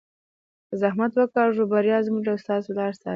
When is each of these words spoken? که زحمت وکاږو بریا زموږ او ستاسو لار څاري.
که 0.67 0.75
زحمت 0.81 1.11
وکاږو 1.15 1.69
بریا 1.73 1.97
زموږ 2.07 2.23
او 2.31 2.37
ستاسو 2.43 2.69
لار 2.77 2.93
څاري. 3.01 3.09